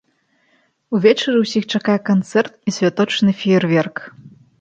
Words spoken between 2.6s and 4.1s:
і святочны феерверк.